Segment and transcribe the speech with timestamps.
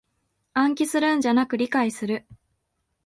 [0.55, 2.25] 暗記するんじゃなく理解する